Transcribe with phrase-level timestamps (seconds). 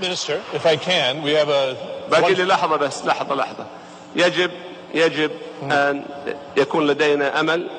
[0.00, 1.76] Minister, if I can, we have a.
[2.10, 3.66] باقي لي لحظة بس لحظة لحظة.
[4.16, 4.50] يجب
[4.94, 5.30] يجب
[5.62, 6.04] أن
[6.56, 7.70] يكون لدينا أمل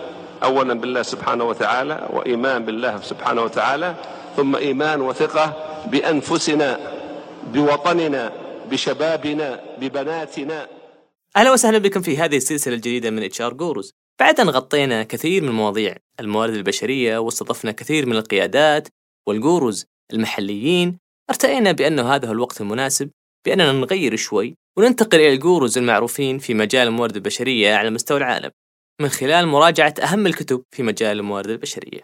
[0.44, 3.96] أولا بالله سبحانه وتعالى وإيمان بالله سبحانه وتعالى
[4.36, 5.54] ثم إيمان وثقة
[5.88, 6.80] بأنفسنا
[7.54, 8.32] بوطننا
[8.72, 10.68] بشبابنا ببناتنا.
[11.36, 13.94] أهلا وسهلا بكم في هذه السلسلة الجديدة من HR Gurus.
[14.20, 18.88] بعد ان غطينا كثير من مواضيع الموارد البشرية واستضفنا كثير من القيادات
[19.28, 20.98] وال Gurus المحليين
[21.30, 23.10] ارتئينا بأنه هذا هو الوقت المناسب
[23.46, 28.52] بأننا نغير شوي وننتقل إلى ال Gurus المعروفين في مجال الموارد البشرية على مستوى العالم
[29.02, 32.02] من خلال مراجعة أهم الكتب في مجال الموارد البشرية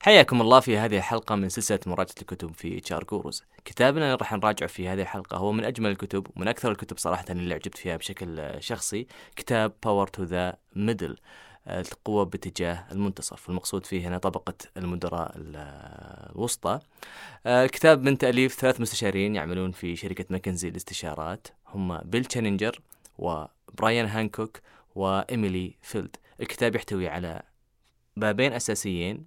[0.00, 3.42] حياكم الله في هذه الحلقة من سلسلة مراجعة الكتب في HR Gurus.
[3.64, 7.24] كتابنا اللي راح نراجعه في هذه الحلقة هو من أجمل الكتب ومن أكثر الكتب صراحة
[7.30, 9.06] اللي عجبت فيها بشكل شخصي
[9.36, 11.16] كتاب Power to the Middle
[11.68, 16.80] القوة باتجاه المنتصف والمقصود فيه هنا طبقة المدراء ال- الوسطى.
[17.46, 21.48] آه، الكتاب من تأليف ثلاث مستشارين يعملون في شركة ماكنزي للاستشارات.
[21.68, 22.80] هم بيل شانينجر
[23.18, 24.60] وبرايان هانكوك
[24.94, 26.16] وإيميلي فيلد.
[26.40, 27.42] الكتاب يحتوي على
[28.16, 29.26] بابين أساسيين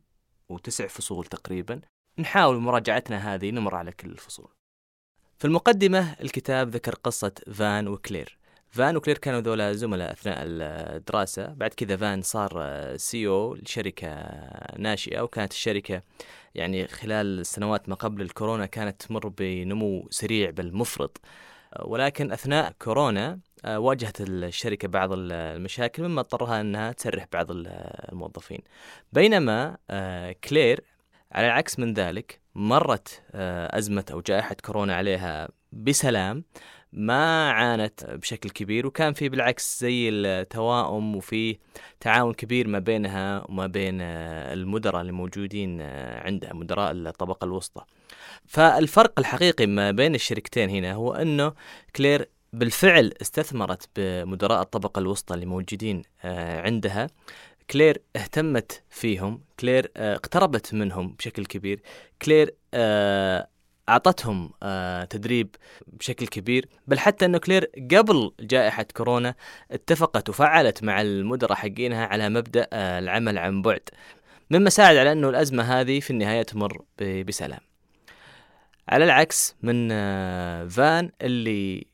[0.50, 1.82] وتسع فصول تقريبا.
[2.18, 4.50] نحاول مراجعتنا هذه نمر على كل الفصول
[5.40, 8.38] في المقدمة الكتاب ذكر قصة فان وكلير.
[8.78, 11.54] فان وكلير كانوا ذولا زملاء أثناء الدراسة.
[11.54, 12.64] بعد كذا فان صار
[12.98, 14.08] CEO لشركة
[14.78, 16.02] ناشئة وكانت الشركة
[16.56, 21.22] يعني خلال السنوات ما قبل الكورونا كانت تمر بنمو سريع بل مفرط
[21.82, 28.60] ولكن أثناء كورونا آه، واجهت الشركة بعض المشاكل مما اضطرها أنها تسرح بعض الموظفين.
[29.14, 30.84] بينما آه، كلير
[31.32, 36.44] على العكس من ذلك مرت آه، أزمة أو جائحة كورونا عليها بسلام
[36.94, 41.58] ما عانت بشكل كبير وكان في بالعكس في تواؤم وفي
[42.00, 47.84] تعاون كبير ما بينها وما بين آه، المدراء اللي موجودين آه، عندها مدراء الطبقة الوسطى.
[48.46, 51.54] فالفرق الحقيقي ما بين الشركتين هنا هو أنه
[51.96, 57.08] كلير بالفعل استثمرت بمدراء الطبقة الوسطى اللي موجودين آه، عندها.
[57.72, 61.82] كلير اهتمت فيهم كلير اقتربت منهم بشكل كبير.
[62.22, 62.56] كلير
[63.90, 65.56] أعطتهم آه، تدريب
[65.88, 66.70] بشكل كبير.
[66.88, 69.36] بل حتى أنه كلير قبل جائحة كورونا
[69.72, 73.90] اتفقت وفعلت مع المدراء حقينها على مبدأ آه، العمل عن بعد.
[74.52, 76.82] مما ساعد على أنه الأزمة هذه في النهاية تمر
[77.28, 77.60] بسلام.
[78.90, 81.88] على العكس من آه، فان اللي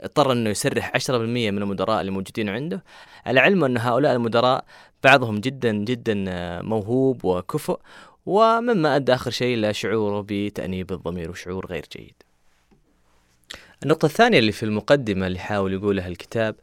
[0.00, 1.10] اضطر إنه يسرح 10%
[1.50, 2.84] من المدراء اللي موجودين عنده
[3.26, 4.64] على علم إن هؤلاء المدراء
[5.04, 6.14] بعضهم جدا جدا
[6.62, 7.80] موهوب وكفؤ
[8.26, 12.14] ومما أدى آخر شيء إلى شعوره بتأنيب الضمير وشعور غير جيد.
[13.82, 16.54] النقطة الثانية اللي في المقدمة اللي حاول يقولها الكتاب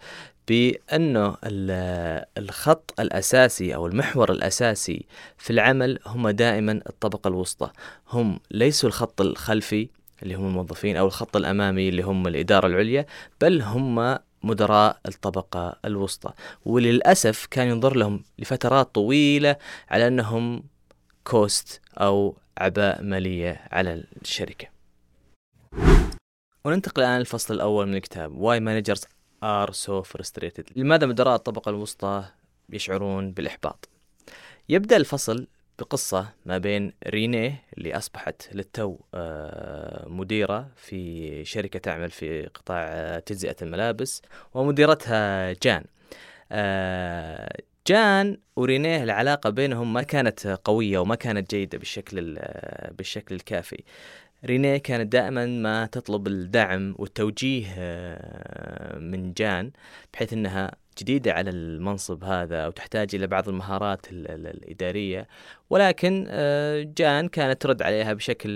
[0.47, 5.06] بأنه ال- الخط الأساسي أو المحور الأساسي
[5.38, 7.69] في العمل هم دائما الطبقة الوسطى
[8.09, 9.88] هم ليسوا الخط الخلفي
[10.24, 13.06] اللي هم الموظفين أو الخط الأمامي اللي هم الإدارة العليا
[13.41, 16.34] بل هم مدراء الطبقة الوسطى
[16.66, 19.56] وللأسف كان ينظر لهم لفترات طويلة
[19.90, 20.63] على أنهم
[21.23, 24.67] كوست أو عباء مالية على الشركة.
[26.66, 28.31] وننتقل الآن للفصل الأول من الكتاب.
[28.31, 29.01] Why Managers
[29.44, 30.66] Are So Frustrated.
[30.75, 32.25] لماذا مدراء الطبقة الوسطى
[32.69, 33.89] يشعرون بالإحباط؟
[34.69, 35.47] يبدأ الفصل
[35.79, 43.56] بقصة ما بين رينيه اللي أصبحت للتو آه، مديرة في شركة تعمل في قطاع تجزئة
[43.62, 44.22] الملابس
[44.53, 45.85] ومديرتها جان.
[46.51, 47.57] آه،
[47.88, 53.83] جان ورينيه العلاقة بينهم ما كانت قوية وما كانت جيدة بالشكل ال- بالشكل الكافي.
[54.45, 59.71] رينيه كانت دائما ما تطلب الدعم والتوجيه آه، من جان
[60.13, 65.27] بحيث إنها جديدة على المنصب هذا وتحتاج إلى بعض المهارات ال- ال- الإدارية.
[65.69, 68.50] ولكن آه، جان كانت ترد عليها بشكل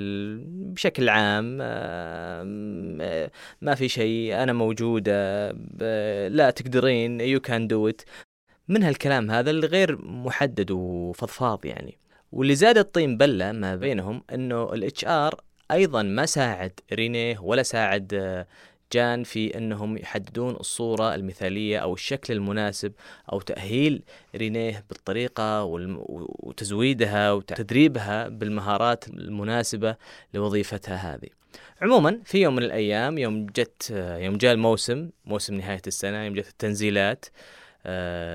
[0.48, 5.52] بشكل عام آه، ما في شيء أنا موجودة
[6.28, 8.02] لا تقدرين you can do it
[8.68, 11.98] من هالكلام هذا اللي غير محدد وفضفاض يعني
[12.32, 15.42] واللي زاد الطين بلة ما بينهم إنه ال HR
[15.72, 18.48] أيضا ما ساعد رينيه ولا ساعد آه،
[18.94, 22.94] جان في إنهم يحددون الصورة المثالية أو الشكل المناسب
[23.34, 24.04] أو تأهيل
[24.36, 29.96] رينيه بالطريقة وتزويدها وتدريبها بالمهارات المناسبة
[30.34, 31.30] لوظيفتها هذه.
[31.82, 36.48] عموما في يوم من الأيام يوم جت يوم جاء الموسم موسم نهاية السنة يوم جت
[36.48, 37.30] التنزيلات آه،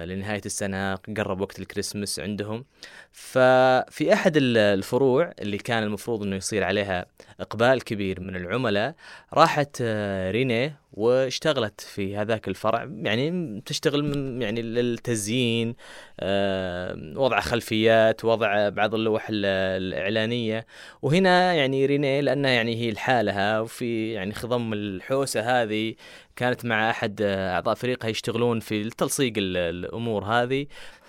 [0.05, 2.65] لنهاية السنة قرب وقت الكريسماس عندهم.
[3.13, 7.07] ففي أحد الفروع اللي كان المفروض أنه يصير عليها
[7.41, 8.95] إقبال كبير من العملاء
[9.33, 15.75] راحت آه، رينيه واشتغلت في هذاك الفرع يعني تشتغل يعني للتزيين
[16.21, 20.67] آه، وضع خلفيات وضع بعض اللوح الإعلانية.
[21.03, 25.95] وهنا يعني رينيه لأنها يعني هي لحالها وفي يعني خضم الحوسة هذه
[26.37, 30.67] كانت مع أحد أعضاء فريقها يشتغلون في التلصيق الأمور هذه.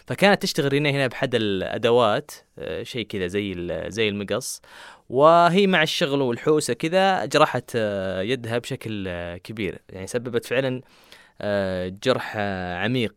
[0.07, 3.53] فكانت تشتغل رينيه هنا بحد الأدوات آه، شيء كذا زي
[3.88, 4.61] زي المقص.
[5.09, 9.81] وهي مع الشغل والحوسة كذا جرحت آه، يدها بشكل آه، كبير.
[9.89, 10.81] يعني سببت فعلا
[12.03, 12.38] جرح
[12.83, 13.13] عميق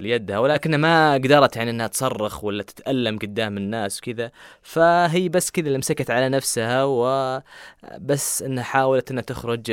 [0.00, 4.30] ليدها ولكنها ما قدرت يعني إنها تصرخ ولا تتألم قدام الناس وكذا.
[4.62, 9.72] فهي بس كذا اللي مسكت على نفسها وبس إنها حاولت إنها تخرج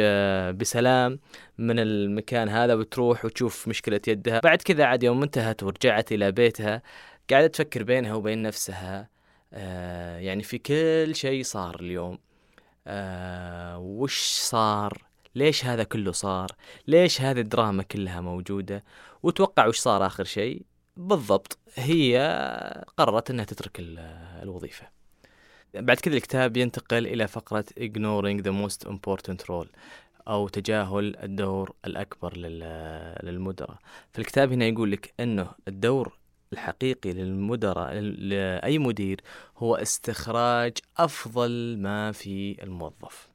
[0.58, 1.20] بسلام
[1.58, 4.40] من المكان هذا وتروح وتشوف مشكلة يدها.
[4.40, 6.82] بعد كذا عاد يوم انتهت ورجعت إلى بيتها
[7.30, 9.10] قاعدة تفكر بينها وبين نفسها
[9.54, 12.20] آه يعني في كل شيء صار اليوم.
[12.88, 15.04] آه وش صار؟
[15.36, 16.52] ليش هذا كله صار؟
[16.88, 18.84] ليش هذه الدراما كلها موجودة؟
[19.24, 20.62] وتوقع وش صار آخر شيء؟
[20.98, 22.18] بالضبط هي
[22.98, 23.78] قررت أنها تترك
[24.44, 24.88] الوظيفة.
[25.74, 29.68] بعد كذا الكتاب ينتقل إلى فقرة ignoring the most important role
[30.28, 32.38] أو تجاهل الدور الأكبر
[33.24, 33.78] للمدراء.
[34.12, 36.18] فالكتاب هنا يقول لك أنه الدور
[36.54, 39.22] الحقيقي للمدراء لأي مدير
[39.58, 43.35] هو استخراج أفضل ما في الموظف.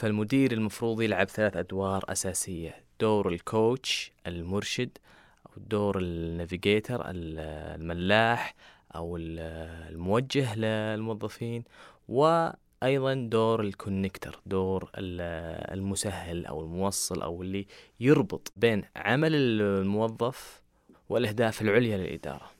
[0.00, 2.84] فالمدير المفروض يلعب ثلاث أدوار أساسية.
[3.00, 4.98] دور الكوتش المرشد
[5.46, 8.54] أو دور ال navigator الملاح
[8.94, 11.64] أو الموجه للموظفين
[12.08, 12.48] و
[12.82, 17.66] أيضا دور ال connector دور المسهل أو الموصل أو اللي
[18.00, 20.62] يربط بين عمل الموظف
[21.08, 22.50] والأهداف العليا للإدارة.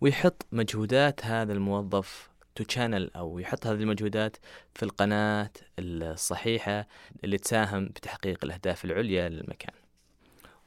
[0.00, 4.36] ويحط مجهودات هذا الموظف to channel أو يحط هذه المجهودات
[4.74, 6.86] في القناة الصحيحة
[7.24, 9.74] اللي تساهم بتحقيق الأهداف العليا للمكان.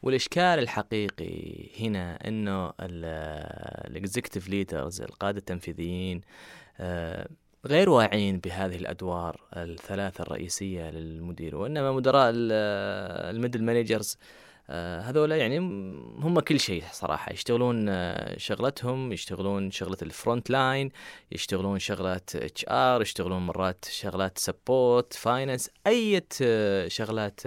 [0.03, 6.21] والإشكال الحقيقي هنا إنه ال executive leaders القادة التنفيذيين
[6.79, 7.27] آه،
[7.65, 15.57] غير واعين بهذه الأدوار الثلاثة الرئيسية للمدير وإنما مدراء ال middle managers آه، هذولا يعني
[16.19, 17.33] هم كل شيء صراحة.
[17.33, 20.91] يشتغلون آه، شغلتهم يشتغلون شغلة ال front line
[21.31, 27.39] يشتغلون شغلات HR يشتغلون مرات شغلات support finance اي آه، شغلات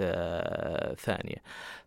[0.99, 1.37] ثانية.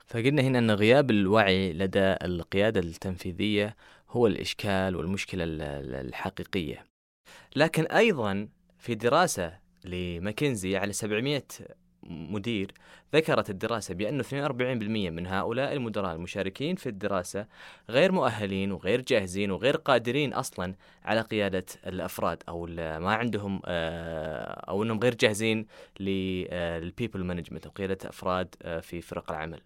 [0.07, 3.77] فقلنا هنا إن غياب الوعي لدى القيادة التنفيذية
[4.11, 5.45] هو الإشكال والمشكلة
[6.01, 6.85] الحقيقية.
[7.57, 11.43] لكن أيضا في دراسة لماكنزي على 700
[12.11, 12.73] مدير
[13.15, 17.47] ذكرت الدراسة بأن 42% من هؤلاء المدراء المشاركين في الدراسة
[17.91, 24.83] غير مؤهلين وغير جاهزين وغير قادرين أصلا على قيادة الأفراد أو ما عندهم آه، أو
[24.83, 25.67] أنهم غير جاهزين
[26.01, 29.61] لل people management أو قيادة أفراد آه، في فرق العمل.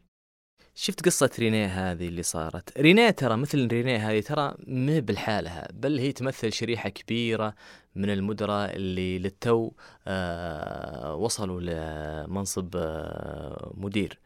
[0.79, 5.99] شفت قصة رينيه هذه اللي صارت؟ رينيه ترى مثل رينيه هذه ترى مهب لحالها بل
[5.99, 7.55] هي تمثل شريحة كبيرة
[7.95, 9.73] من المدراء اللي للتو
[10.07, 14.19] آه وصلوا لمنصب آه مدير.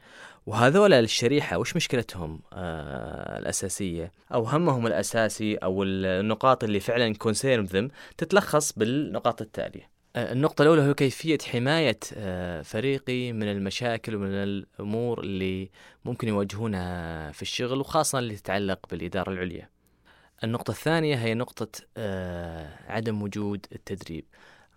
[0.46, 7.88] وهذول الشريحة وش مشكلتهم آه الأساسية؟ أو همهم الأساسي أو النقاط اللي فعلا concern them
[8.18, 9.90] تتلخص بالنقاط التالية.
[10.16, 15.70] النقطة الأولى هو كيفية حماية آه، فريقي من المشاكل ومن الأمور اللي
[16.04, 19.68] ممكن يواجهونها في الشغل وخاصة اللي تتعلق بالإدارة العليا.
[20.44, 24.24] النقطة الثانية هي نقطة آه، عدم وجود التدريب.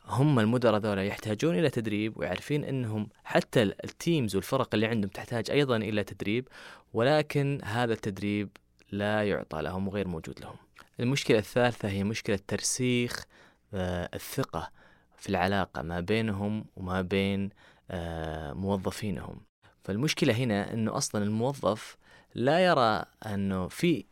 [0.06, 5.78] هم المدراء ذولا يحتاجون إلى تدريب ويعرفين أنهم حتى التيمز والفرق اللي عندهم تحتاج أيضا
[5.78, 6.48] إلى تدريب
[6.94, 8.50] ولكن هذا التدريب
[8.92, 10.56] لا يعطى لهم وغير موجود لهم.
[11.00, 13.24] المشكلة الثالثة هي مشكلة ترسيخ
[13.74, 14.83] الثقة
[15.24, 17.50] في العلاقة ما بينهم وما بين
[17.92, 19.42] آه، موظفينهم.
[19.84, 21.98] فالمشكلة هنا أنه أصلا الموظف
[22.36, 24.06] لا يرى أنه في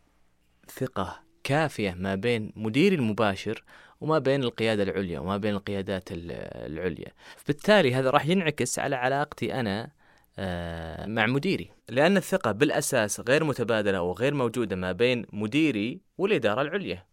[0.70, 3.64] ثقة كافية ما بين مديري المباشر
[4.02, 7.12] وما بين القيادة العليا وما بين القيادات العليا.
[7.48, 9.92] بالتالي هذا راح ينعكس على علاقتي أنا
[10.40, 11.72] آه، مع مديري.
[11.90, 17.06] لأن الثقة بالأساس غير متبادلة وغير موجودة ما بين مديري والإدارة العليا.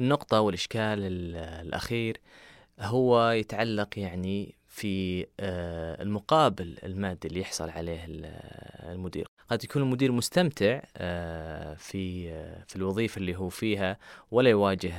[0.00, 0.98] النقطة والإشكال
[1.66, 2.20] الأخير
[2.80, 8.04] هو يتعلق يعني في آه، المقابل المادي اللي يحصل عليه
[8.88, 9.26] المدير.
[9.50, 13.98] قد يكون المدير مستمتع آه، في آه، في الوظيفة اللي هو فيها
[14.30, 14.94] ولا يواجه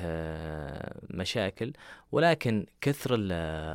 [1.10, 1.74] مشاكل
[2.12, 3.16] ولكن كثر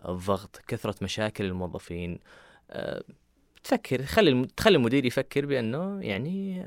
[0.09, 2.19] الضغط كثرة مشاكل الموظفين
[3.65, 6.67] تفكر خلي تخلي المدير يفكر بأنه يعني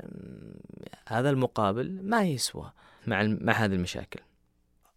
[1.08, 2.72] هذا المقابل ما يسوى
[3.06, 4.20] مع مع هذه المشاكل.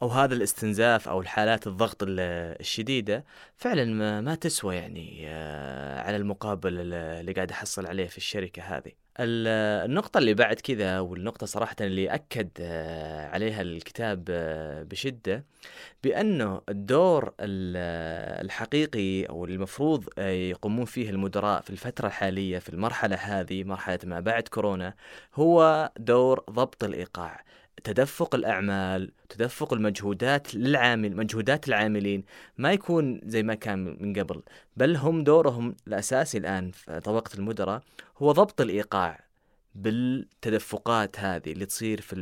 [0.02, 3.26] أو هذا الاستنزاف أو الحالات الضغط الشديدة
[3.58, 3.86] فعلا
[4.22, 8.92] ما, تسوى يعني آه، على المقابل اللي قاعد احصل عليه في الشركة هذه.
[9.22, 15.46] النقطة اللي بعد كذا والنقطة صراحة اللي أكد آه، عليها الكتاب آه، بشدة
[16.04, 24.00] بأنه الدور الحقيقي أو المفروض يقومون فيه المدراء في الفترة الحالية في المرحلة هذه مرحلة
[24.04, 24.94] ما بعد كورونا
[25.36, 27.44] هو دور ضبط الإيقاع
[27.84, 32.24] تدفق الأعمال تدفق المجهودات للعامل مجهودات العاملين
[32.58, 34.42] ما يكون زي ما كان من قبل
[34.78, 37.82] بل هم دورهم الأساسي الآن في طبقة المدراء
[38.18, 39.30] هو ضبط الإيقاع
[39.76, 42.16] بالتدفقات هذه اللي تصير في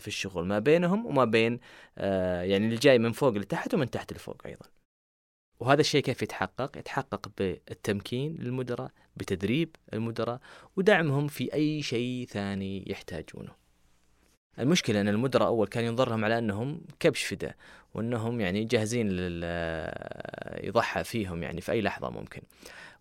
[0.00, 1.60] في الشغل ما بينهم وما بين
[1.98, 4.66] آه، يعني اللي جاي من فوق لتحت ومن تحت لفوق أيضا
[5.60, 10.40] وهذا الشيء كيف يتحقق؟ يتحقق بالتمكين للمدراء بتدريب المدراء
[10.76, 13.63] ودعمهم في أي شيء ثاني يحتاجونه
[14.58, 17.54] المشكلة أن المدراء أول كان ينظر لهم على أنهم كبش فداء
[17.94, 19.08] وأنهم يعني جاهزين
[20.66, 22.42] يضحى فيهم يعني في أي لحظة ممكن.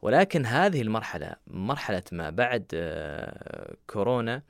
[0.02, 4.42] ولكن هذه المرحلة مرحلة ما بعد آه، كورونا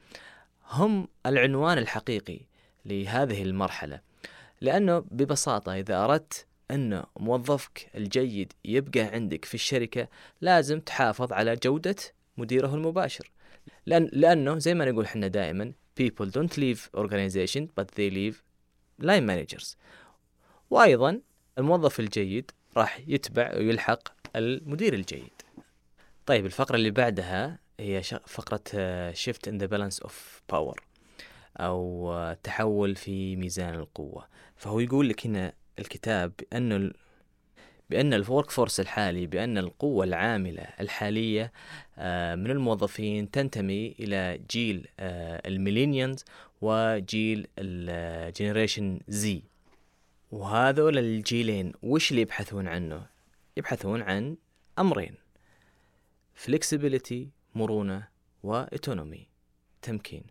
[0.69, 2.39] هم العنوان الحقيقي
[2.85, 3.99] لهذه المرحلة.
[4.61, 10.07] لأنه ببساطة إذا أردت أن موظفك الجيد يبقى عندك في الشركة
[10.41, 11.95] لازم تحافظ على جودة
[12.37, 13.31] مديره المباشر.
[13.85, 18.35] لأن لأنه زي ما نقول إحنا دائما people don't leave organization but they leave
[18.99, 19.75] line managers.
[20.69, 21.21] وأيضا
[21.57, 25.41] الموظف الجيد راح يتبع ويلحق المدير الجيد.
[26.25, 30.11] طيب الفقرة اللي بعدها هي فقرة آه، shift in the balance of
[30.53, 30.75] power
[31.57, 34.27] أو آه، تحول في ميزان القوة.
[34.55, 36.93] فهو يقول لك هنا الكتاب بأن
[37.93, 41.51] بأن ال workforce الحالي بأن القوة العاملة الحالية
[41.97, 46.25] آه، من الموظفين تنتمي إلى جيل آه، ال millennials
[46.61, 49.41] وجيل ال Generation Z
[50.31, 53.05] وهذول الجيلين وش اللي يبحثون عنه؟
[53.57, 54.37] يبحثون عن
[54.79, 55.15] أمرين
[56.45, 58.07] flexibility مرونة
[58.43, 59.27] وإيتونومي
[59.81, 60.23] تمكين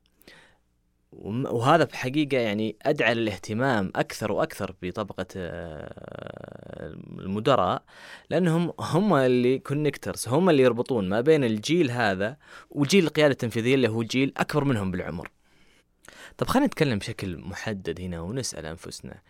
[1.13, 7.83] وهذا بحقيقة يعني أدعى للاهتمام أكثر وأكثر بطبقة آه، المدراء
[8.31, 12.37] لأنهم هم اللي كونكترز هم اللي يربطون ما بين الجيل هذا
[12.71, 15.31] وجيل القيادة التنفيذية اللي هو جيل أكبر منهم بالعمر.
[16.39, 19.21] طب خلينا نتكلم بشكل محدد هنا ونسأل أنفسنا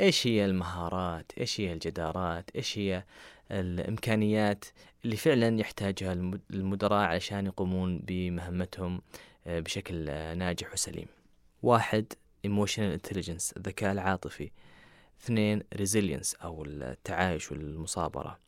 [0.00, 3.04] إيش هي المهارات؟ إيش هي الجدارات؟ إيش هي
[3.50, 4.64] الإمكانيات
[5.04, 6.12] اللي فعلا يحتاجها
[6.50, 9.00] المدراء عشان يقومون بمهمتهم
[9.46, 11.17] آه، بشكل آه، ناجح وسليم؟
[11.62, 12.12] واحد
[12.46, 14.50] emotional intelligence الذكاء العاطفي.
[15.22, 18.38] اثنين resilience أو التعايش والمصابرة.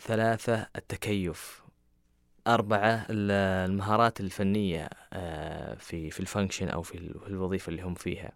[0.00, 1.62] ثلاثة التكيف.
[2.46, 8.32] أربعة المهارات الفنية آه، في في الفانكشن أو في الوظيفة اللي هم فيها.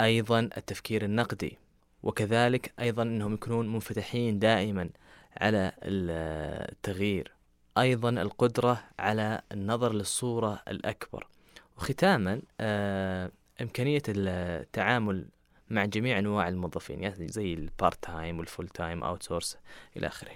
[0.00, 1.58] أيضا التفكير النقدي.
[2.02, 4.90] وكذلك أيضا أنهم يكونون منفتحين دائما
[5.36, 7.32] على التغيير.
[7.78, 11.26] أيضا القدرة على النظر للصورة الأكبر.
[11.76, 15.28] وختاما آه إمكانية التعامل
[15.70, 19.58] مع جميع أنواع الموظفين يعني زي ال part time وال full time outsource
[19.96, 20.32] إلى آخره.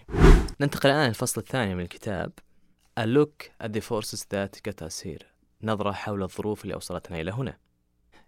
[0.60, 2.32] ننتقل الآن للفصل الثاني من الكتاب
[3.00, 5.24] A look at the forces that get us here
[5.62, 7.56] نظرة حول الظروف اللي أوصلتنا إلى هنا.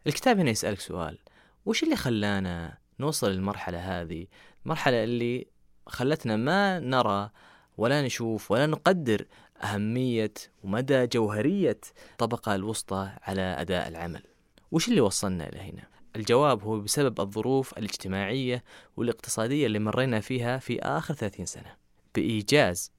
[0.07, 1.19] الكتاب هنا يسألك سؤال
[1.67, 4.27] وش اللي خلانا نوصل للمرحلة هذه؟
[4.65, 5.47] المرحلة اللي
[5.87, 7.31] خلتنا ما نرى
[7.77, 9.27] ولا نشوف ولا نقدر
[9.63, 10.33] أهمية
[10.65, 11.81] ومدى جوهرية
[12.13, 14.23] الطبقة الوسطى على أداء العمل
[14.71, 18.65] وش اللي وصلنا إلى هنا؟ الجواب هو بسبب الظروف الاجتماعية
[18.97, 21.77] والاقتصادية اللي مرينا فيها في آخر 30 سنة
[22.15, 22.93] بإيجاز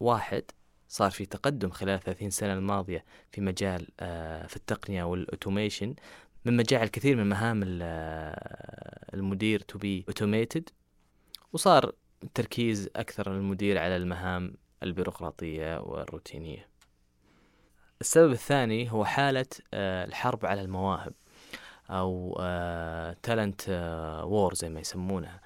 [0.00, 0.42] واحد
[0.88, 5.94] صار في تقدم خلال 30 سنة الماضية في مجال آه، في التقنية وال automation
[6.44, 10.70] مما جعل الكثير من مهام آه، المدير to be automated
[11.52, 11.92] وصار
[12.22, 16.68] التركيز أكثر المدير على المهام البيروقراطية والروتينية.
[18.00, 21.12] السبب الثاني هو حالة آه، الحرب على المواهب
[21.90, 22.34] أو
[23.22, 25.40] talent آه، war زي ما يسمونها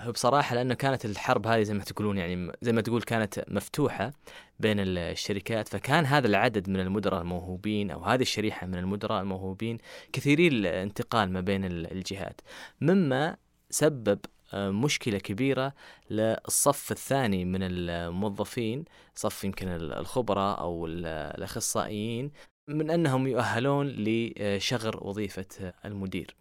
[0.00, 4.12] هو بصراحة لأنه كانت الحرب هذه زي ما تقولون يعني زي ما تقول كانت مفتوحة
[4.60, 9.78] بين الشركات فكان هذا العدد من المدراء الموهوبين أو هذه الشريحة من المدراء الموهوبين
[10.12, 12.40] كثيري الانتقال ما بين الجهات.
[12.80, 13.36] مما
[13.70, 14.18] سبب
[14.54, 15.74] مشكلة كبيرة
[16.10, 18.84] للصف الثاني من الموظفين
[19.14, 22.30] صف يمكن الخبراء أو الأخصائيين
[22.68, 26.36] من أنهم يؤهلون لشغر وظيفة المدير.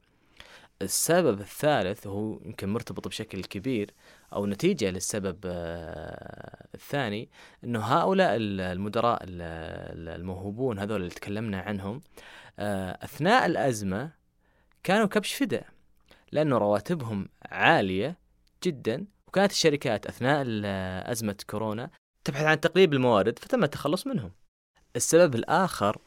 [0.82, 3.92] السبب الثالث هو يمكن مرتبط بشكل كبير
[4.34, 5.40] أو نتيجة للسبب
[6.76, 7.30] الثاني
[7.64, 12.02] إنه هؤلاء المدراء الموهوبون هذول اللي تكلمنا عنهم
[12.60, 14.12] آه، أثناء الأزمة
[14.84, 15.68] كانوا كبش فداء.
[16.34, 18.18] لأنه رواتبهم عالية
[18.64, 20.46] جدا وكانت الشركات أثناء
[21.12, 21.90] أزمة كورونا
[22.24, 24.32] تبحث عن تقليب الموارد فتم التخلص منهم.
[24.96, 25.98] السبب الآخر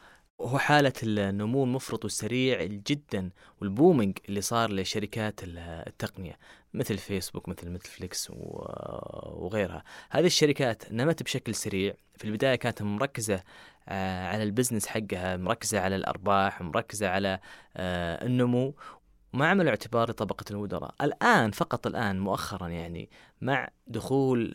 [0.40, 3.30] هو حالة النمو المفرط والسريع جدا
[3.60, 6.38] وال booming اللي صار لشركات التقنية
[6.74, 13.42] مثل فيسبوك مثل نتفليكس وغيرها هذه الشركات نمت بشكل سريع في البداية كانت مركزة
[13.88, 17.40] آه، على ال business حقها مركزة على الأرباح مركزة على
[17.76, 18.74] آه، النمو
[19.36, 24.52] ما عملوا اعتبار لطبقة المدراء الآن فقط الآن مؤخرا يعني مع دخول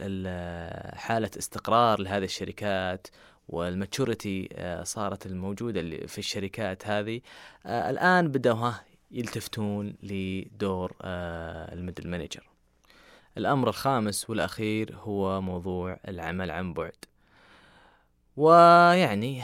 [0.95, 3.07] حالة استقرار لهذه الشركات
[3.47, 7.21] وال maturity آه، صارت الموجودة في الشركات هذه
[7.65, 8.71] الآن بدأوا
[9.11, 12.49] يلتفتون لدور ال middle manager
[13.37, 17.05] الأمر الخامس والأخير هو موضوع العمل عن بعد.
[18.37, 19.43] ويعني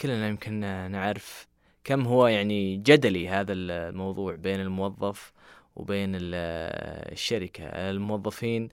[0.00, 0.60] كلنا يمكن
[0.90, 1.49] نعرف
[1.90, 5.32] كم هو يعني جدلي هذا الموضوع بين الموظف
[5.76, 7.64] وبين الشركة.
[7.64, 8.68] الموظفين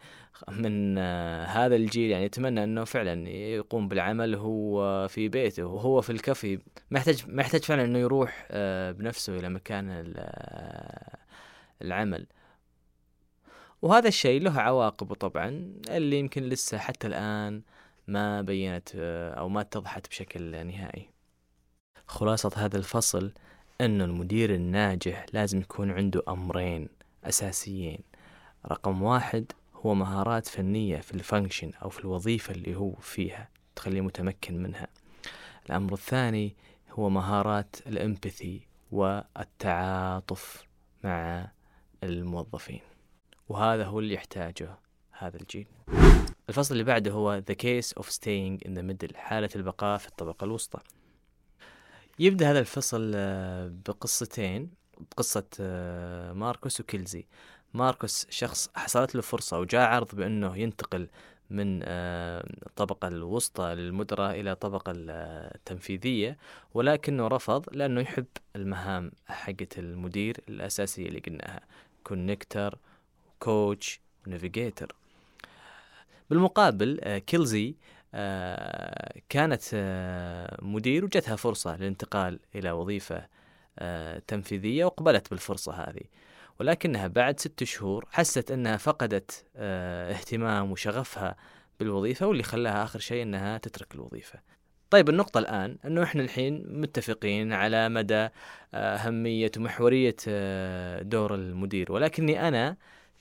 [0.49, 0.97] من
[1.47, 6.59] هذا الجيل يعني يتمنى أنه فعلا يقوم بالعمل هو في بيته وهو في الكافي.
[6.91, 8.47] ما يحتاج ما يحتاج فعلا أنه يروح
[8.91, 10.13] بنفسه إلى مكان
[11.81, 12.27] العمل.
[13.81, 17.61] وهذا الشيء له عواقبه طبعا اللي يمكن لسه حتى الآن
[18.07, 21.16] ما بينت آه، أو ما اتضحت بشكل نهائي.
[22.07, 23.31] خلاصة هذا الفصل
[23.81, 26.89] أنه المدير الناجح لازم يكون عنده أمرين
[27.23, 27.99] أساسيين.
[28.65, 34.63] رقم واحد هو مهارات فنية في الفانكشن أو في الوظيفة اللي هو فيها تخليه متمكن
[34.63, 34.87] منها.
[35.65, 36.55] الأمر الثاني
[36.91, 38.61] هو مهارات الإمباثي
[38.91, 40.67] والتعاطف
[41.03, 41.47] مع
[42.03, 42.81] الموظفين.
[43.49, 44.75] وهذا هو اللي يحتاجه
[45.11, 45.67] هذا الجيل.
[46.49, 50.45] الفصل اللي بعده هو The Case of Staying in the Middle حالة البقاء في الطبقة
[50.45, 50.79] الوسطى.
[52.19, 54.69] يبدأ هذا الفصل آه، بقصتين
[55.11, 57.25] بقصة آه، ماركوس وكيلزي.
[57.73, 61.07] ماركوس شخص حصلت له فرصة وجاء عرض بأنه ينتقل
[61.49, 66.37] من آه، الطبقة الوسطى للمدراء إلى الطبقة التنفيذية
[66.73, 71.61] ولكنه رفض لأنه يحب المهام حقة المدير الأساسية اللي قلناها
[72.03, 72.77] connector
[73.39, 74.95] coach و navigator
[76.29, 77.73] بالمقابل آه، كيلزي آه،
[79.29, 83.27] كانت آه، مدير وجتها فرصة للانتقال إلى وظيفة
[84.27, 86.03] تنفيذية وقبلت بالفرصة هذه.
[86.59, 91.35] ولكنها بعد ست شهور حست أنها فقدت اهتمام وشغفها
[91.79, 94.39] بالوظيفة واللي خلاها آخر شيء أنها تترك الوظيفة.
[94.89, 98.29] طيب النقطة الآن أنه إحنا الحين متفقين على مدى
[98.73, 100.15] أهمية ومحورية
[101.01, 101.91] دور المدير.
[101.91, 102.77] ولكني أنا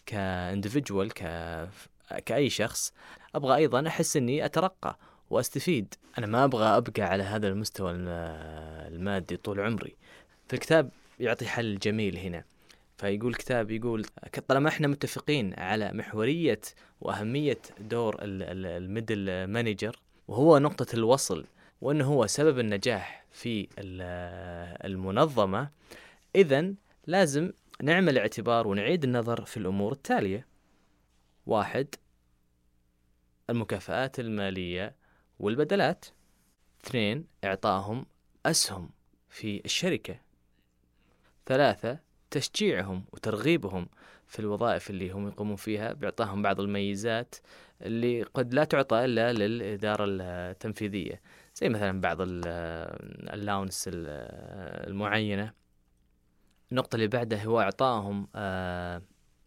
[0.07, 1.13] كاندفجوال
[2.27, 2.93] كأي شخص
[3.37, 4.99] أبغى أيضا أحس أني أترقى
[5.31, 5.95] وأستفيد.
[6.19, 9.97] أنا ما أبغى أبقى على هذا المستوى المادي طول عمري.
[10.49, 12.45] فالكتاب يعطي حل جميل هنا.
[12.97, 14.07] فيقول كتاب يقول
[14.49, 16.61] طالما إحنا متفقين على محورية
[17.01, 19.97] وأهمية دور ال middle manager
[20.29, 21.45] وهو نقطة الوصل
[21.81, 23.69] وأنه هو سبب النجاح في
[24.85, 25.69] المنظمة
[26.37, 26.75] إذا
[27.07, 30.47] لازم نعمل اعتبار ونعيد النظر في الأمور التالية.
[31.47, 31.87] واحد
[33.51, 34.97] المكافآت المالية
[35.39, 36.05] والبدلات.
[36.85, 38.07] اثنين إعطائهم
[38.47, 38.91] أسهم
[39.29, 40.21] في الشركة.
[41.47, 41.99] ثلاثة
[42.31, 43.89] تشجيعهم وترغيبهم
[44.27, 47.35] في الوظائف اللي هم يقومون فيها بإعطائهم بعض الميزات
[47.83, 51.21] اللي قد لا تعطى إلا للإدارة التنفيذية.
[51.55, 55.53] زي مثلا بعض ال allowance المعينة.
[56.73, 59.03] النقطة اللي بعدها هو إعطائهم آه،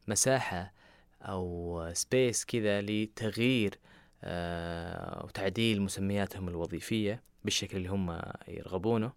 [0.07, 0.73] مساحة
[1.21, 3.79] أو space كذا لتغيير
[4.23, 9.11] آه، وتعديل مسمياتهم الوظيفية بالشكل اللي هم يرغبونه.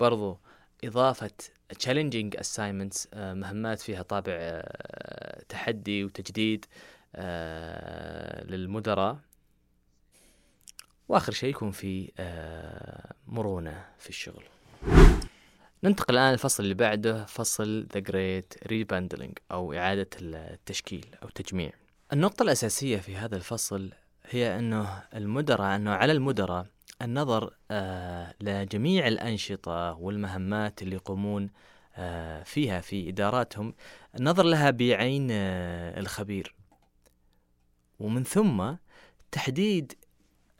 [0.00, 0.38] برضو
[0.84, 1.30] إضافة
[1.84, 6.66] challenging assignments آه، مهمات فيها طابع آه، تحدي وتجديد
[8.44, 9.18] للمدراء.
[11.08, 12.12] وآخر شيء يكون في
[13.26, 14.44] مرونة في الشغل.
[15.84, 21.72] ننتقل الآن الفصل اللي بعده فصل The Great Rebundling أو إعادة التشكيل أو تجميع.
[22.12, 23.92] النقطة الأساسية في هذا الفصل
[24.30, 26.66] هي أنه المدراء أنه على المدراء
[27.02, 31.50] النظر آه لجميع الأنشطة والمهمات اللي يقومون
[31.96, 33.74] آه فيها في إداراتهم
[34.18, 36.54] النظر لها بعين آه الخبير.
[38.00, 38.74] ومن ثم
[39.32, 39.92] تحديد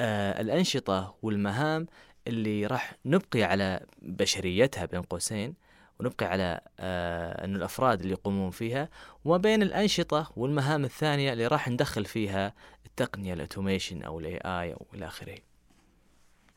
[0.01, 1.87] الأنشطة والمهام
[2.27, 5.55] اللي راح نبقي على بشريتها بين قوسين
[6.01, 8.89] ونبقي على آه أن الأفراد اللي يقومون فيها
[9.25, 12.55] وما بين الأنشطة والمهام الثانية اللي راح ندخل فيها
[12.87, 15.39] التقنية ال automation أو ال AI أو إلى آخره.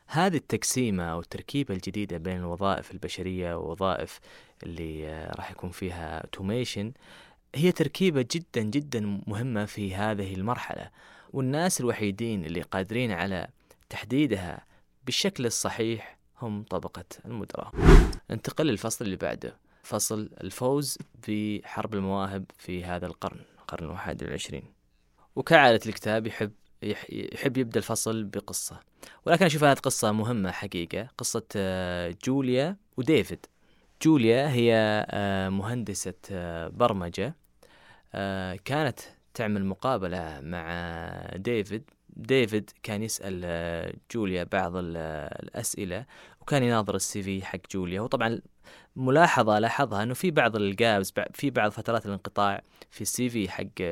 [0.06, 4.20] هذه التقسيمة أو التركيبة الجديدة بين الوظائف البشرية ووظائف
[4.62, 6.92] اللي آه، راح يكون فيها automation
[7.54, 10.90] هي تركيبة جدا جدا مهمة في هذه المرحلة.
[11.32, 13.48] والناس الوحيدين اللي قادرين على
[13.90, 14.69] تحديدها
[15.10, 17.72] بالشكل الصحيح هم طبقة المدراء.
[18.30, 24.62] ننتقل للفصل اللي بعده فصل الفوز بحرب المواهب في هذا القرن القرن الواحد والعشرين.
[25.36, 26.52] وكعادة الكتاب يحب
[27.12, 28.80] يحب يبدأ الفصل بقصة.
[29.26, 33.46] ولكن أشوف هذه قصة مهمة حقيقة قصة آه، جوليا وديفيد.
[34.02, 34.74] جوليا هي
[35.10, 37.34] آه، مهندسة آه، برمجة
[38.64, 39.00] كانت
[39.34, 40.66] تعمل مقابلة مع
[41.36, 46.06] ديفيد ديفيد كان يسأل جوليا بعض الأسئلة
[46.40, 48.00] وكان يناظر ال CV حق جوليا.
[48.00, 48.40] وطبعا
[48.96, 53.82] ملاحظة لاحظها إنه في بعض ال gaps في بعض فترات الانقطاع في ال CV حق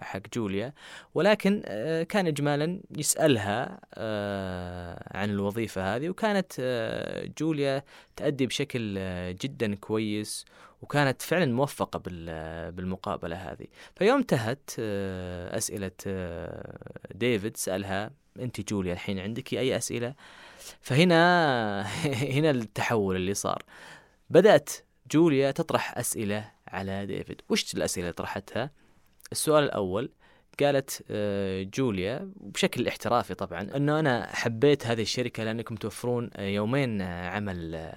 [0.00, 0.72] حق جوليا
[1.14, 7.82] ولكن آه، كان اجمالا يسألها آه، عن الوظيفة هذه وكانت آه، جوليا
[8.16, 8.98] تأدي بشكل
[9.34, 10.44] جدا كويس
[10.82, 11.98] وكانت فعلا موفقة
[12.70, 13.66] بالمقابلة هذه.
[13.96, 14.70] فيوم انتهت
[15.50, 15.90] أسئلة
[17.14, 18.10] ديفيد سألها
[18.40, 20.14] أنت جوليا الحين عندك أي أسئلة؟
[20.80, 21.82] فهنا
[22.36, 23.62] هنا التحول اللي صار.
[24.30, 24.70] بدأت
[25.12, 27.42] جوليا تطرح أسئلة على ديفيد.
[27.48, 28.70] وش الأسئلة اللي طرحتها؟
[29.32, 30.10] السؤال الأول
[30.60, 37.00] قالت آه، جوليا بشكل احترافي طبعا إنه أنا حبيت هذه الشركة لأنكم توفرون آه، يومين
[37.00, 37.90] آه، عمل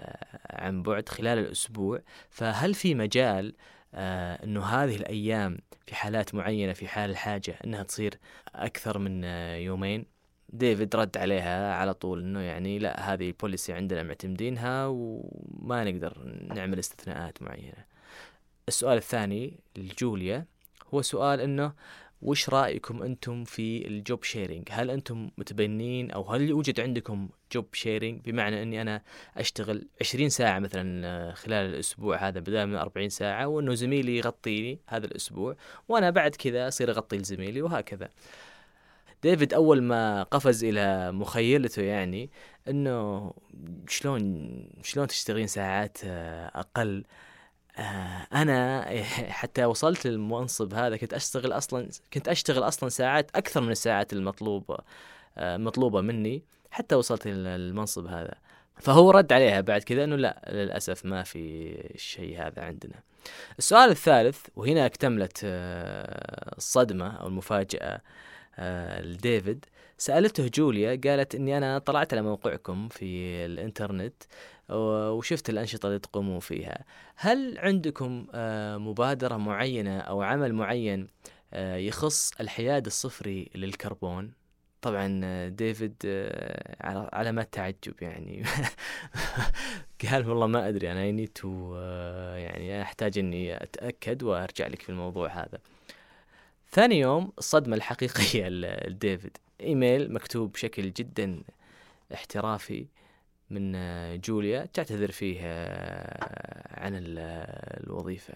[0.50, 2.02] عن بعد خلال الأسبوع.
[2.30, 3.56] فهل في مجال
[3.94, 8.20] إنه هذه الأيام في حالات معينة في حال الحاجة إنها تصير
[8.56, 9.24] أكثر من
[9.64, 10.19] يومين؟
[10.54, 16.18] ديفيد رد عليها على طول إنه يعني لا هذه policy عندنا معتمدينها وما نقدر
[16.56, 17.86] نعمل استثناءات معينة.
[18.68, 20.46] السؤال الثاني لجوليا
[20.94, 21.74] هو سؤال إنه
[22.22, 27.66] وش رأيكم أنتم في ال job sharing؟ هل أنتم متبنين أو هل يوجد عندكم job
[27.74, 29.02] sharing بمعنى إني أنا
[29.38, 35.06] أشتغل 20 ساعة مثلا خلال الأسبوع هذا بدل من 40 ساعة وإنه زميلي يغطيني هذا
[35.06, 35.56] الأسبوع
[35.88, 38.10] وأنا بعد كذا أصير أغطي لزميلي وهكذا.
[39.24, 42.30] ديفيد أول ما قفز إلى مخيلته يعني
[42.68, 43.34] إنه
[43.88, 44.50] شلون
[44.84, 47.04] شلون تشتغلين ساعات آه، أقل
[47.78, 48.86] آه، أنا
[49.40, 54.78] حتى وصلت للمنصب هذا كنت أشتغل أصلا كنت أشتغل أصلا ساعات أكثر من الساعات المطلوبة
[55.38, 58.36] آه، مطلوبة مني حتى وصلت للمنصب هذا
[58.80, 62.96] فهو رد عليها بعد كذا إنه لا للأسف ما في الشيء هذا عندنا.
[63.60, 65.40] السؤال الثالث وهنا اكتملت
[66.58, 68.02] الصدمة أو المفاجأة
[69.02, 69.66] لديفيد.
[69.98, 73.06] سألته جوليا قالت إني أنا طلعت على موقعكم في
[73.46, 74.24] الإنترنت
[74.70, 76.86] وشفت الأنشطة اللي تقومون فيها.
[77.16, 81.08] هل عندكم آه، مبادرة معينة أو عمل معين
[81.54, 84.32] آه، يخص الحياد الصفري للكربون؟
[84.82, 85.96] طبعا ديفيد
[86.82, 88.44] على علامات تعجب يعني.
[90.12, 91.76] قال والله ما أدري أنا نيد تو
[92.36, 95.60] يعني أحتاج إني أتأكد وأرجع لك في الموضوع هذا.
[96.72, 99.38] ثاني يوم الصدمة الحقيقية لديفيد.
[99.62, 101.42] إيميل مكتوب بشكل جدا
[102.14, 102.86] احترافي
[103.50, 103.72] من
[104.22, 105.40] جوليا تعتذر فيه
[106.72, 108.34] عن الوظيفة.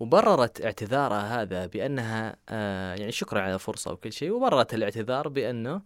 [0.00, 2.36] وبررت اعتذارها هذا بأنها
[2.96, 5.82] يعني شكرا على الفرصة وكل شيء وبررت الاعتذار بأنه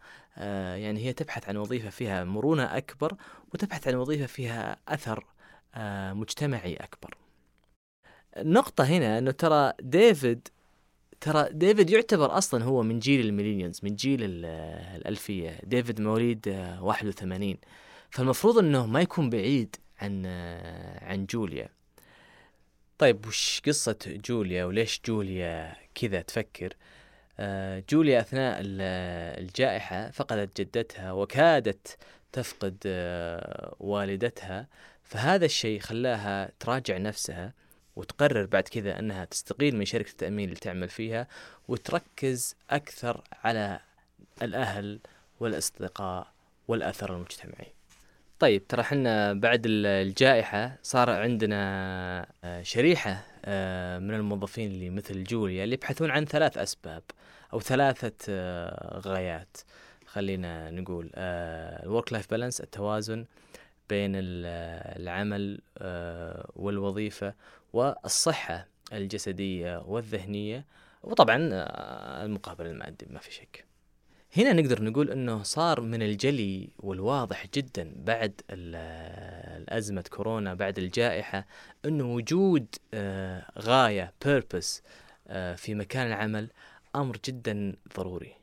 [0.77, 3.17] يعني هي تبحث عن وظيفة فيها مرونة أكبر
[3.55, 5.27] وتبحث عن وظيفة فيها أثر
[6.15, 7.17] مجتمعي أكبر.
[8.37, 10.49] النقطة هنا أنه ترى ديفيد
[11.21, 15.61] ترى ديفيد يعتبر أصلا هو من جيل ال millennials من جيل الألفية.
[15.65, 16.49] ديفيد مواليد
[16.81, 17.57] 81
[18.11, 20.27] فالمفروض إنه ما يكون بعيد عن
[21.03, 21.69] عن جوليا.
[22.99, 26.75] طيب وش قصة جوليا وليش جوليا كذا تفكر؟
[27.39, 31.97] آه، جوليا أثناء الجائحة فقدت جدتها وكادت
[32.33, 34.69] تفقد آه، والدتها.
[35.03, 37.53] فهذا الشيء خلاها تراجع نفسها.
[37.97, 41.27] وتقرر بعد كذا أنها تستقيل من شركة التأمين اللي تعمل فيها
[41.69, 43.81] وتركز أكثر على
[44.43, 45.01] الأهل
[45.41, 46.27] والأصدقاء
[46.69, 47.77] والاثر المجتمعي.
[48.39, 55.65] طيب ترى إحنا بعد الجائحة صار عندنا آه، شريحة آه، من الموظفين اللي مثل جوليا
[55.65, 57.03] اللي يبحثون عن ثلاث أسباب
[57.53, 59.57] أو ثلاثة آه، غايات
[60.07, 63.25] خلينا نقول ال work life balance التوازن
[63.89, 65.61] بين العمل
[66.57, 67.35] والوظيفة
[67.73, 70.65] والصحة الجسدية والذهنية
[71.03, 73.65] وطبعا آه، المقابل المادي ما في شك.
[74.37, 81.47] هنا نقدر نقول إنه صار من الجلي والواضح جدا بعد الأزمة كورونا بعد الجائحة
[81.85, 84.83] إنه وجود آه، غاية purpose
[85.57, 86.51] في مكان العمل
[86.97, 88.37] أمر جدا ضروري.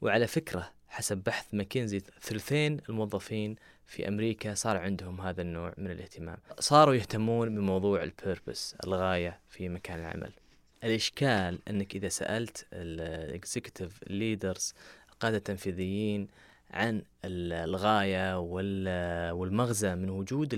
[0.00, 3.56] وعلى فكرة حسب بحث ماكنزي ثلثين الموظفين
[3.90, 6.36] في أمريكا صار عندهم هذا النوع من الاهتمام.
[6.58, 10.32] صاروا يهتمون بموضوع ال purpose الغاية في مكان العمل.
[10.84, 14.74] الإشكال إنك إذا سألت ال executive leaders
[15.12, 16.28] القاده التنفيذيين
[16.70, 18.38] عن الغاية
[19.32, 20.48] والمغزى من وجود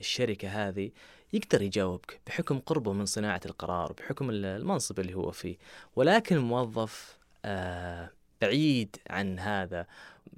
[0.00, 0.90] الشركة هذه
[1.32, 5.56] يقدر يجاوبك بحكم قربه من صناعة القرار بحكم المنصب اللي هو فيه.
[5.96, 9.86] ولكن الموظف آه، بعيد عن هذا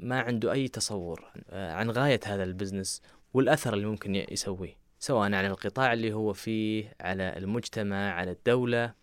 [0.01, 3.03] ما عنده أي تصور آه، عن غاية هذا البزنس
[3.35, 8.95] والأثر اللي ممكن يسويه سواء على القطاع اللي هو فيه على المجتمع على الدولة.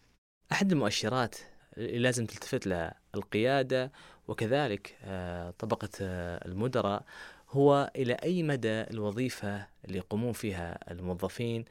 [0.52, 1.36] أحد المؤشرات
[1.78, 3.92] اللي لازم تلتفت لها القيادة
[4.28, 7.06] وكذلك آه، طبقة آه، المدراء
[7.50, 11.66] هو إلى أي مدى الوظيفة اللي يقومون فيها الموظفين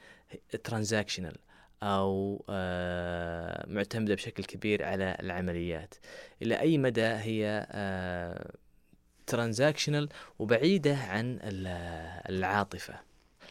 [0.65, 1.37] transactional
[1.83, 5.95] أو آه، معتمدة بشكل كبير على العمليات.
[6.43, 7.67] إلى أي مدى هي
[9.27, 11.39] transactional وبعيدة عن
[12.29, 12.95] العاطفة.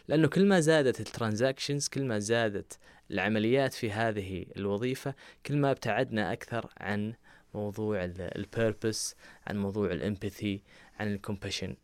[0.08, 2.78] لأنه كل ما زادت ال transactions كل ما زادت
[3.10, 5.14] العمليات في هذه الوظيفة
[5.46, 7.14] كل ما ابتعدنا أكثر عن
[7.54, 9.14] موضوع ال purpose
[9.46, 10.62] عن موضوع ال empathy
[11.00, 11.76] عن ال compassion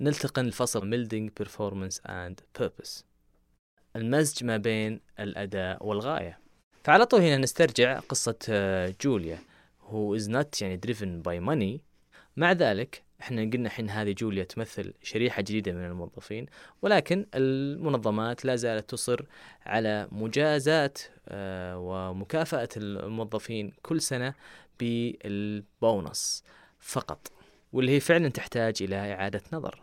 [0.00, 0.86] ننتقل الفصل.
[0.86, 3.04] Melding performance and purpose
[3.96, 6.38] المزج ما بين الأداء والغاية.
[6.84, 9.38] فعلى طول هنا نسترجع قصة آه، جوليا
[9.90, 11.80] who is not يعني driven by money
[12.36, 16.46] مع ذلك إحنا قلنا حين هذه جوليا تمثل شريحة جديدة من الموظفين
[16.82, 19.24] ولكن المنظمات لا زالت تصر
[19.66, 24.34] على مجازات آه، ومكافأة الموظفين كل سنة
[24.80, 26.44] بالبونص
[26.80, 27.32] فقط
[27.72, 29.82] واللي هي فعلا تحتاج إلى إعادة نظر.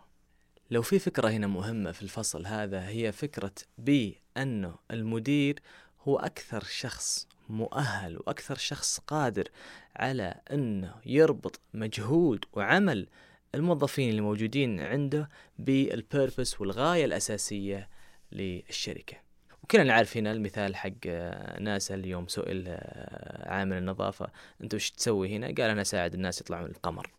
[0.71, 5.59] لو في فكرة هنا مهمة في الفصل هذا هي فكرة بأنه المدير
[6.03, 9.47] هو أكثر شخص مؤهل وأكثر شخص قادر
[9.95, 13.07] على أنه يربط مجهود وعمل
[13.55, 15.29] الموظفين اللي موجودين عنده
[15.59, 17.89] بال purpose والغاية الأساسية
[18.31, 19.17] للشركة.
[19.63, 24.27] وقلنا هنا المثال حق آه، ناسا اليوم سئل آه، عامل النظافة
[24.63, 27.09] أنت وش تسوي هنا؟ قال أنا أساعد الناس يطلعون القمر.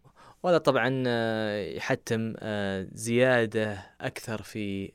[0.42, 4.90] وهذا طبعا آه، يحتم آه، زيادة أكثر في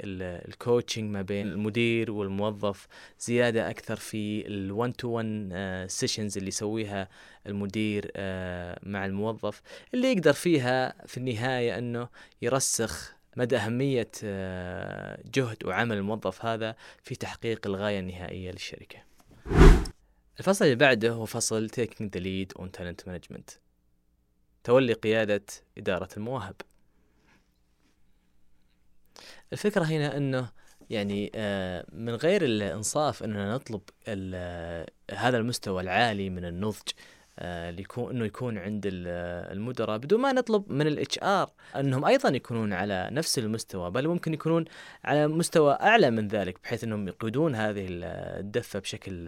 [0.47, 2.87] ال coaching ما بين المدير والموظف
[3.19, 7.09] زيادة أكثر في ال 1 to 1 sessions اللي يسويها
[7.45, 9.61] المدير آه، مع الموظف.
[9.93, 12.09] اللي يقدر فيها في النهاية أنه
[12.41, 14.11] يرسخ مدى أهمية
[15.25, 18.97] جهد وعمل الموظف هذا في تحقيق الغاية النهائية للشركة.
[20.39, 23.66] الفصل اللي بعده هو فصل Taking the Lead on Talent Management.
[24.67, 25.45] تولي قيادة
[25.77, 26.55] إدارة المواهب
[29.53, 30.49] الفكرة هنا أنه
[30.89, 33.81] يعني آه، من غير الإنصاف أننا نطلب
[35.11, 36.89] هذا المستوى العالي من النضج
[37.39, 42.29] آه، اللي يكون إنه يكون عند المدراء بدون ما نطلب من ال HR إنهم أيضا
[42.29, 44.65] يكونون على نفس المستوى بل ممكن يكونون
[45.03, 49.25] على مستوى أعلى من ذلك بحيث إنهم يقودون هذه الدفة بشكل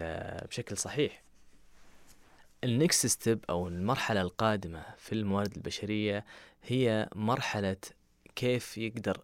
[0.48, 1.29] بشكل صحيح.
[2.64, 6.24] ال next step أو المرحلة القادمة في الموارد البشرية
[6.62, 7.76] هي مرحلة
[8.36, 9.20] كيف يقدر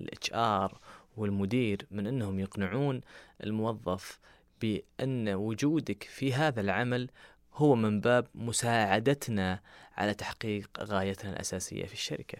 [0.00, 0.80] ال HR
[1.16, 3.00] والمدير من إنهم يقنعون
[3.44, 4.18] الموظف
[4.60, 7.10] بأن وجودك في هذا العمل
[7.54, 9.60] هو من باب مساعدتنا
[9.96, 12.38] على تحقيق غايتنا الأساسية في الشركة.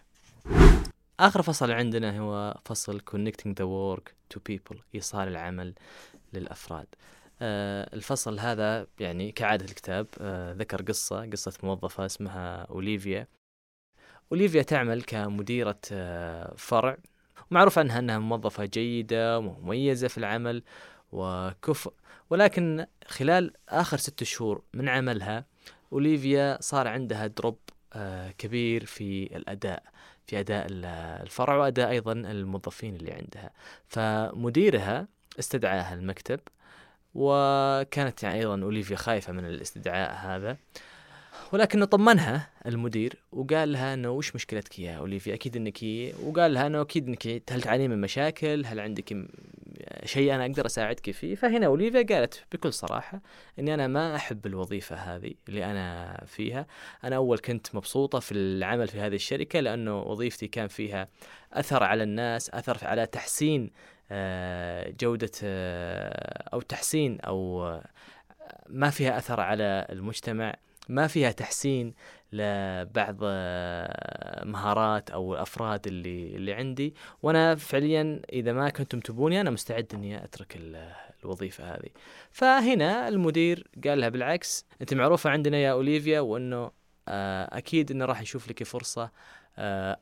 [1.21, 5.75] آخر فصل عندنا هو فصل connecting the work to people إيصال العمل
[6.33, 6.87] للأفراد.
[7.43, 13.27] آه، الفصل هذا يعني كعادة الكتاب آه، ذكر قصة قصة موظفة اسمها أوليفيا.
[14.33, 16.97] أوليفيا تعمل كمديرة آه، فرع.
[17.51, 20.63] معروف عنها أنها موظفة جيدة ومميزة في العمل
[21.13, 21.93] وكفء
[22.31, 25.45] ولكن خلال آخر ست شهور من عملها
[25.93, 27.59] أوليفيا صار عندها دروب
[28.39, 29.83] كبير في الأداء
[30.27, 33.51] في أداء الفرع وأداء أيضا الموظفين اللي عندها.
[33.87, 36.41] فمديرها استدعاها المكتب
[37.19, 40.57] وكانت يعني أيضا أوليفيا خايفة من الاستدعاء هذا.
[41.53, 45.79] ولكنه طمنها المدير وقال لها إنه وش مشكلتك يا أوليفيا؟ أكيد إنك
[46.23, 49.17] وقال لها إنه أكيد إنك هل تعانين من مشاكل؟ هل عندك
[50.05, 53.21] شيء أنا أقدر أساعدك فيه؟ فهنا أوليفيا قالت بكل صراحة
[53.59, 56.67] إني أنا ما أحب الوظيفة هذه اللي أنا فيها.
[57.05, 61.09] أنا أول كنت مبسوطة في العمل في هذه الشركة لأنه وظيفتي كان فيها
[61.53, 63.71] أثر على الناس اثر على تحسين
[65.01, 67.85] جودة آه، أو تحسين أو آه،
[68.69, 70.55] ما فيها أثر على المجتمع
[70.89, 71.95] ما فيها تحسين
[72.33, 73.17] لبعض
[74.47, 76.95] مهارات أو الأفراد اللي اللي عندي.
[77.23, 80.59] وأنا فعليا إذا ما كنتم تبوني أنا مستعد إني أترك
[81.25, 81.89] الوظيفة هذه.
[82.31, 86.71] فهنا المدير قال لها بالعكس أنت معروفة عندنا يا أوليفيا وإنه
[87.09, 89.11] آه، أكيد إنه راح يشوف لك فرصة آه،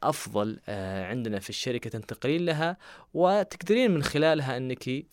[0.02, 2.76] أفضل آه، عندنا في الشركة تنتقلين لها
[3.14, 5.06] وتقدرين من خلالها إنك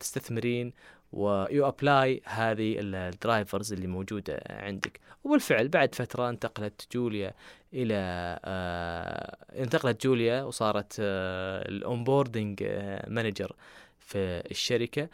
[0.00, 0.72] تستثمرين
[1.12, 5.00] و you apply هذه ال drivers اللي موجودة عندك.
[5.24, 7.34] وبالفعل بعد فترة انتقلت جوليا
[7.74, 7.94] إلى
[9.62, 12.62] انتقلت جوليا وصارت ال onboarding
[13.06, 13.56] manager
[13.98, 15.08] في الشركة.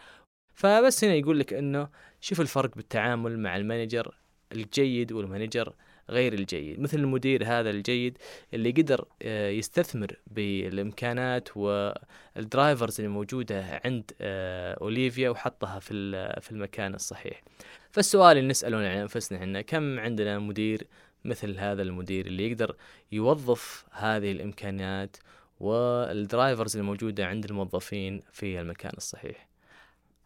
[0.54, 1.88] فبس هنا يقول لك إنه
[2.20, 4.14] شوف الفرق بالتعامل مع ال manager
[4.52, 5.74] الجيد وال manager.
[6.10, 6.80] غير الجيد.
[6.80, 8.18] مثل المدير هذا الجيد
[8.54, 15.92] اللي قدر آه، يستثمر بالإمكانات وال drivers اللي موجودة عند آه، أوليفيا وحطها في
[16.40, 17.42] في المكان الصحيح.
[17.90, 20.86] فالسؤال اللي نساله عن أنفسنا إحنا كم عندنا مدير
[21.24, 22.76] مثل هذا المدير اللي يقدر
[23.12, 25.16] يوظف هذه الإمكانيات
[25.60, 29.47] وال drivers الموجودة عند الموظفين في المكان الصحيح؟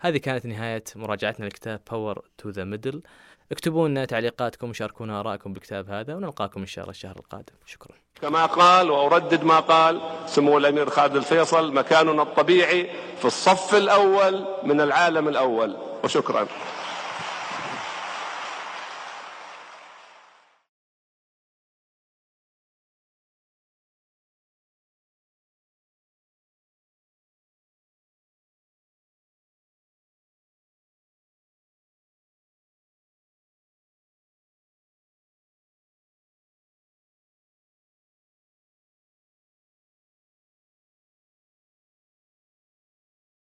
[0.05, 3.03] هذه كانت نهاية مراجعتنا لكتاب Power to the Middle
[3.53, 7.55] اكتبوا لنا تعليقاتكم وشاركونا آرائكم بالكتاب هذا ونلقاكم إن شاء الله الشهر القادم.
[7.67, 7.95] شكرا.
[8.23, 14.81] كما قال وأردد ما قال سمو الأمير خالد الفيصل مكاننا الطبيعي في الصف الأول من
[14.81, 15.77] العالم الأول.
[16.05, 16.47] وشكرا.